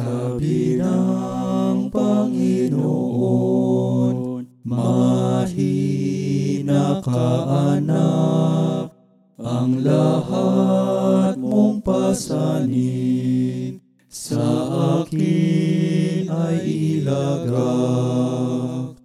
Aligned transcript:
Sabi 0.00 0.80
ng 0.80 1.92
Panginoon, 1.92 4.16
mahina 4.64 5.84
ka 7.04 7.28
anak, 7.76 8.96
ang 9.36 9.84
lahat 9.84 11.36
mong 11.36 11.84
pasanin 11.84 13.84
sa 14.08 14.40
akin 15.04 16.32
ay 16.32 16.64
ilagak. 17.04 18.96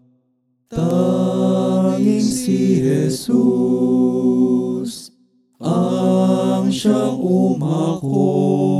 Tanging 0.71 2.23
si 2.23 2.79
Jesus 2.79 5.11
ang 5.59 6.71
siyang 6.71 7.19
umako. 7.19 8.74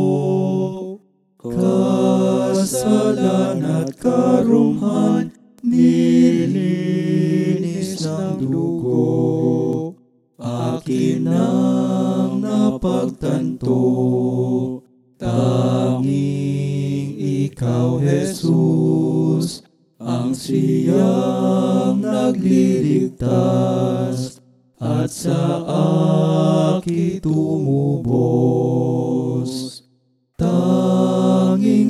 Kasalan 2.85 3.65
at 3.65 3.97
karumhan, 3.97 5.33
nilinis 5.65 6.45
ng 8.05 8.45
dugo. 8.45 9.97
Akin 10.37 11.25
ang 11.25 12.45
napagtanto, 12.45 13.81
tanging 15.17 17.17
ikaw, 17.49 17.97
Jesus, 17.97 19.65
ang 19.97 20.37
siyang 20.37 22.05
nagliligtas 22.05 24.37
at 24.77 25.09
sa 25.09 25.41
akin 26.77 27.17
tumubos. 27.17 28.45